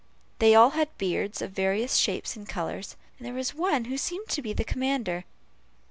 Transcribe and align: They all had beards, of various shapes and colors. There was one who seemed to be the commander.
They 0.39 0.55
all 0.55 0.71
had 0.71 0.97
beards, 0.97 1.43
of 1.43 1.51
various 1.51 1.95
shapes 1.97 2.35
and 2.35 2.49
colors. 2.49 2.95
There 3.19 3.35
was 3.35 3.53
one 3.53 3.85
who 3.85 3.99
seemed 3.99 4.29
to 4.29 4.41
be 4.41 4.51
the 4.51 4.63
commander. 4.65 5.25